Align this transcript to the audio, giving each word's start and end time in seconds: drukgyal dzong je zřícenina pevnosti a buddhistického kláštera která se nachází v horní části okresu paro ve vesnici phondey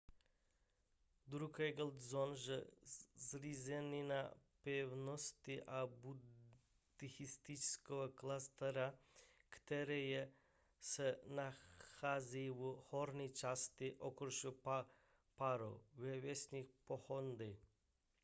drukgyal 1.31 1.89
dzong 1.97 2.33
je 2.45 2.55
zřícenina 3.25 4.21
pevnosti 4.63 5.55
a 5.77 5.79
buddhistického 6.01 8.05
kláštera 8.09 8.87
která 9.49 10.27
se 10.79 11.19
nachází 11.27 12.49
v 12.49 12.81
horní 12.91 13.29
části 13.33 13.93
okresu 13.95 14.51
paro 15.35 15.81
ve 15.93 16.19
vesnici 16.21 16.73
phondey 16.85 17.57